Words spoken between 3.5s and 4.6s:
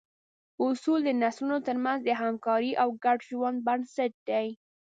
بنسټ دي.